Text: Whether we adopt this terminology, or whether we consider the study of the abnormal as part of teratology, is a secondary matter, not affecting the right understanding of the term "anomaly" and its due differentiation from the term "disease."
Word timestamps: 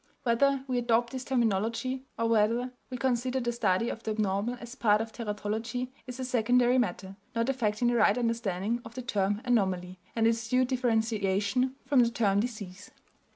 Whether 0.23 0.65
we 0.67 0.79
adopt 0.79 1.11
this 1.11 1.23
terminology, 1.23 2.07
or 2.17 2.27
whether 2.27 2.71
we 2.89 2.97
consider 2.97 3.39
the 3.39 3.51
study 3.51 3.87
of 3.87 4.01
the 4.01 4.09
abnormal 4.09 4.57
as 4.59 4.73
part 4.73 4.99
of 4.99 5.11
teratology, 5.13 5.91
is 6.07 6.19
a 6.19 6.25
secondary 6.25 6.79
matter, 6.79 7.17
not 7.35 7.49
affecting 7.49 7.87
the 7.87 7.97
right 7.97 8.17
understanding 8.17 8.81
of 8.83 8.95
the 8.95 9.03
term 9.03 9.43
"anomaly" 9.45 9.99
and 10.15 10.25
its 10.25 10.49
due 10.49 10.65
differentiation 10.65 11.75
from 11.85 11.99
the 11.99 12.09
term 12.09 12.39
"disease." 12.39 12.89